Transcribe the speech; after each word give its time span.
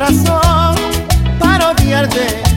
razón 0.00 0.76
para 1.38 1.72
odiarte. 1.72 2.49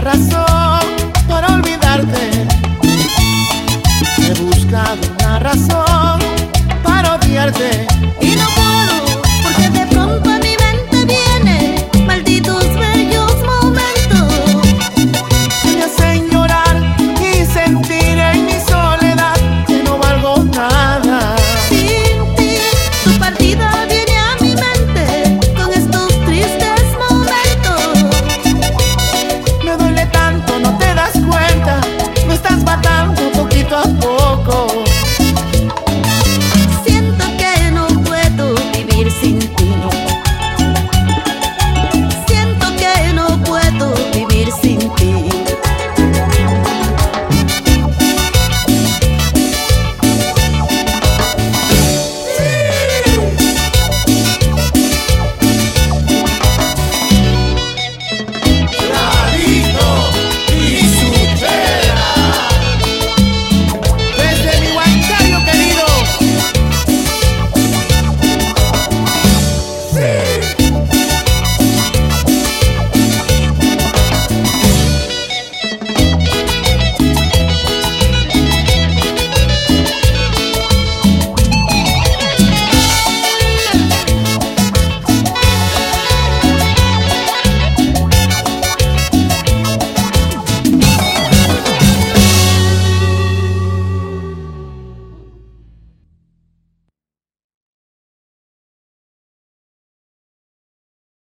razón 0.00 0.80
para 1.28 1.54
olvidarte. 1.54 2.46
He 4.18 4.34
buscado 4.40 4.98
una 5.18 5.38
razón 5.38 6.20
para 6.82 7.14
odiarte. 7.16 7.89